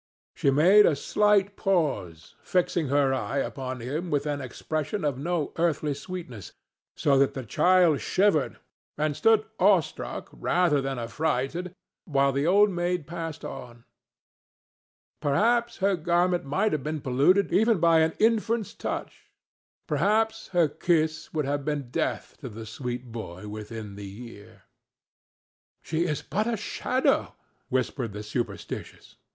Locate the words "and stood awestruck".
8.97-10.27